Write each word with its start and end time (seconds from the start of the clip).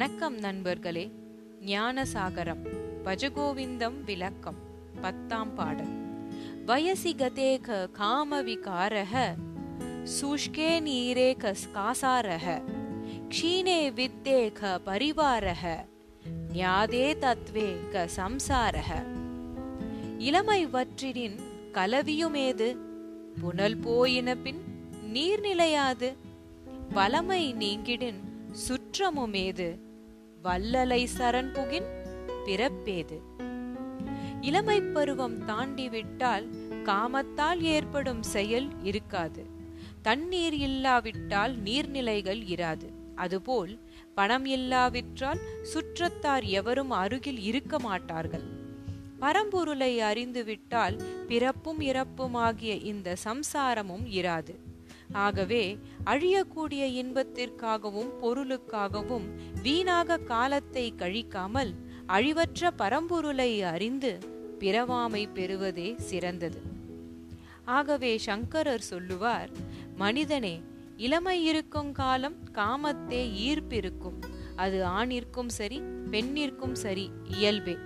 வணக்கம் 0.00 0.38
நண்பர்களே 0.38 1.12
ஞானசாகரம் 1.60 2.66
பஜகோவிந்தம் 3.04 4.04
விளக்கம் 4.04 4.54
பத்தாம் 5.00 5.54
பாடல். 5.54 5.90
வயசி 6.66 7.12
கதேக 7.18 7.90
காம 7.90 8.42
விகாரக 8.42 9.34
சூஷ்கே 10.04 10.70
நீரேக 10.80 11.54
காசாரக 11.74 12.62
க்ஷீணே 13.28 13.92
வித்தேக 13.92 14.78
பரிவாரக 14.86 15.86
ஞாதே 16.54 17.14
தத்வே 17.20 17.88
க 17.88 18.08
சம்சாரக. 18.16 19.04
இளமை 20.18 20.66
வற்றினின் 20.66 21.38
கலவியுமேது? 21.72 22.76
புனல் 23.40 23.76
போயின 23.76 24.34
பின் 24.34 24.62
நீர் 25.02 25.40
நிலையாது 25.40 26.16
வலமை 26.94 27.54
நீங்கிடின் 27.54 28.20
சுற்றமுமேது? 28.68 29.88
வல்லலை 30.44 31.06
சரண் 31.18 31.52
புகின் 31.52 31.88
பிறப்பேது. 32.44 33.20
இளமை 34.40 34.80
பருவம் 34.80 35.44
தாண்டிவிட்டால் 35.44 36.46
காமத்தால் 36.84 37.60
ஏற்படும் 37.60 38.22
செயல் 38.22 38.68
இருக்காது. 38.82 39.46
தண்ணீர் 40.02 40.54
இல்லாவிட்டால் 40.54 41.62
நீர்நிலைகள் 41.62 42.42
இராது. 42.42 42.88
அதுபோல் 43.14 43.78
பணம் 44.14 44.44
இல்லாவிட்டால் 44.44 45.40
சுற்றத்தார் 45.62 46.44
எவரும் 46.44 46.90
அருகில் 46.90 47.38
இருக்க 47.38 47.78
மாட்டார்கள். 47.78 48.44
பரம்பொருளை 49.20 50.00
அறிந்துவிட்டால் 50.00 51.02
பிறப்பும் 51.28 51.80
இறப்புமாகிய 51.80 52.82
இந்த 52.82 53.16
சம்சாரமும் 53.24 54.06
இராது. 54.06 54.69
ஆகவே 55.12 55.78
அழியக்கூடிய 56.04 56.82
இன்பத்திற்காகவும் 57.02 58.10
பொருளுக்காகவும் 58.22 59.24
வீணாக 59.62 60.16
காலத்தை 60.16 60.92
கழிக்காமல் 60.98 61.74
அழிவற்ற 62.06 62.70
பரம்பொருளை 62.78 63.62
அறிந்து 63.62 64.18
பிறவாமை 64.58 65.28
பெறுவதே 65.34 65.94
சிறந்தது. 65.96 66.60
ஆகவே 67.64 68.18
சங்கரர் 68.18 68.80
சொல்லுவார் 68.80 69.50
மனிதனே 69.96 70.60
இளமை 70.96 71.44
இருக்கும் 71.44 71.92
காலம் 71.92 72.34
காமத்தே 72.54 73.30
ஈர்ப்பிருக்கும். 73.48 74.18
அது 74.56 74.84
ஆணிற்கும் 74.86 75.46
சரி 75.46 75.80
பெண்ணிற்கும் 76.10 76.72
சரி 76.72 77.10
இயல்பே. 77.24 77.76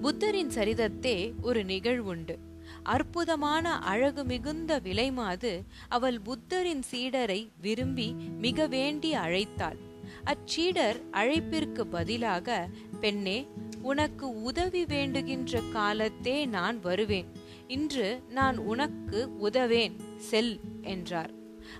புத்தரின் 0.00 0.48
சரிதத்தே 0.48 1.32
ஒரு 1.42 1.64
நிகழ்வுண்டு. 1.64 2.38
அற்புதமான 2.82 3.78
அழகு 3.78 4.24
மிகுந்த 4.24 4.80
விலைமாது 4.80 5.62
அவள் 5.88 6.20
புத்தரின் 6.20 6.82
சீடரை 6.92 7.48
விரும்பி 7.60 8.14
மிக 8.38 8.66
வேண்டி 8.66 9.14
அழைத்தாள். 9.14 9.78
அச்சீடர் 10.24 11.00
அழைப்பிற்கு 11.12 11.80
பதிலாக 11.80 12.68
பெண்ணே 13.00 13.46
உனக்கு 13.82 14.42
உதவி 14.42 14.84
வேண்டுகின்ற 14.84 15.62
காலத்தே 15.74 16.46
நான் 16.46 16.80
வருவேன். 16.80 17.32
இன்று 17.68 18.22
நான் 18.28 18.56
உனக்கு 18.56 19.28
உதவேன். 19.38 19.96
செல் 20.16 20.60
என்றார். 20.82 21.30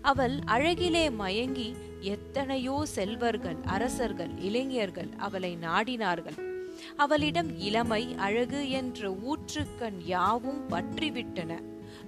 அவள் 0.03 0.39
அழகிலே 0.47 1.11
மயங்கி 1.11 1.75
எத்தனையோ 2.01 2.85
செல்வர்கள் 2.85 3.57
அரசர்கள் 3.65 4.31
இளைஞர்கள் 4.39 5.09
அவளை 5.17 5.57
நாடினார்கள். 5.63 6.54
அவளிடம் 6.97 7.59
இளமை 7.59 8.15
அழகு 8.15 8.71
என்ற 8.71 9.11
ஊற்றுக்கண் 9.11 10.01
யாவும் 10.05 10.69
பற்றிவிட்டன. 10.69 11.61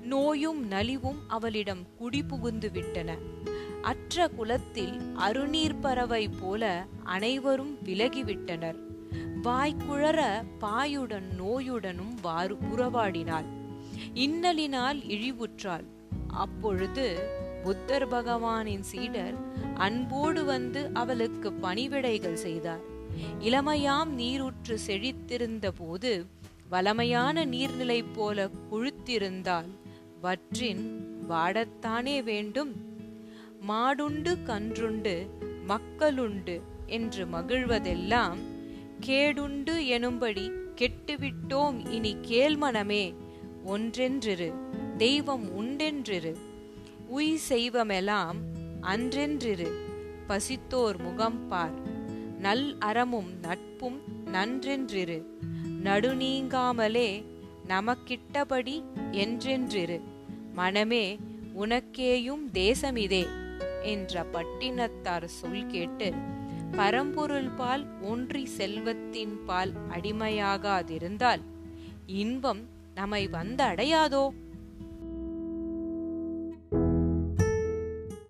நோயும் 0.02 0.66
நலிவும் 0.66 1.18
அவளிடம் 1.28 1.86
குடிபுகுந்து 2.00 2.70
விட்டன 2.72 3.16
அற்ற 3.82 4.28
குலத்தில் 4.28 5.00
அருநீர் 5.14 5.78
பறவை 5.78 6.28
போல 6.28 6.86
அனைவரும் 7.02 7.78
விலகிவிட்டனர். 7.84 8.76
வாய்க்குழற 9.42 10.42
பாயுடன் 10.58 11.34
நோயுடனும் 11.36 12.18
வாரு 12.22 12.56
உறவாடினாள். 12.76 13.44
இன்னலினால் 14.14 15.00
இழிவுற்றாள். 15.08 15.84
அப்பொழுது 16.28 17.18
புத்தர் 17.64 18.08
பகவானின் 18.08 18.80
சீடர் 18.80 19.34
அன்போடு 19.74 20.44
வந்து 20.44 20.90
அவளுக்கு 20.92 21.52
பணிவிடைகள் 21.62 22.34
செய்தார். 22.34 22.94
இளமையாம் 23.38 24.08
நீரூற்று 24.08 24.78
செழித்திருந்த 24.86 25.70
போது 25.76 26.26
வளமையான 26.68 27.44
நீர்நிலை 27.44 28.04
போல 28.12 28.50
குழுத்திருந்தால் 28.70 29.70
வற்றின் 30.22 30.84
வாடத்தானே 31.28 32.22
வேண்டும்? 32.22 32.72
மாடுண்டு 33.68 34.42
கன்றுண்டு 34.42 35.26
மக்களுண்டு 35.68 36.60
என்று 36.86 37.26
மகிழ்வதெல்லாம் 37.26 38.38
கேடுண்டு 39.00 39.74
எனும்படி 39.88 40.50
கெட்டுவிட்டோம் 40.76 41.88
இனி 41.90 42.16
கேள்மனமே. 42.28 43.14
ஒன்றென்றிரு 43.66 44.52
தெய்வம் 44.96 45.46
உண்டென்றிரு 45.60 46.36
உய் 47.16 47.36
செய்வமெல்லாம் 47.48 48.38
அன்றென்றிரு 48.80 49.70
பசித்தோர் 50.28 50.98
முகம் 50.98 51.48
பார். 51.48 51.95
நல் 52.38 52.78
அறமும் 52.78 53.30
நட்பும் 53.40 54.00
நன்றென்றிரு. 54.32 55.24
நடுநீங்காமலே 55.84 57.24
நமக்கிட்டபடி 57.68 58.84
என்றென்றிரு. 59.10 60.00
மனமே 60.54 61.18
உனக்கேயும் 61.58 62.44
தேசமிதே 62.52 63.26
என்ற 63.82 64.24
பட்டினத்தார் 64.32 65.24
சொல் 65.24 65.66
கேட்டு 65.66 66.12
பரம்பொருள் 66.72 67.48
பால் 67.48 68.00
ஒன்றி 68.00 68.46
செல்வத்தின் 68.46 69.44
பால் 69.44 69.72
அடிமையாகாதிருந்தால் 69.90 71.40
இன்பம் 72.06 72.68
நம்மை 72.94 73.28
வந்தடையாதோ? 73.28 74.28